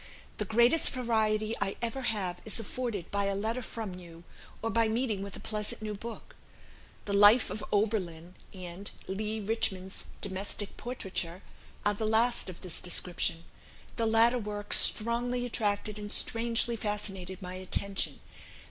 [0.39, 4.23] The greatest variety I ever have is afforded by a letter from you,
[4.63, 6.35] or by meeting with a pleasant new book.
[7.05, 11.43] The 'Life of Oberlin,' and 'Leigh Richmond's Domestic Portraiture,'
[11.85, 13.43] are the last of this description.
[13.97, 18.21] The latter work strongly attracted and strangely fascinated my attention.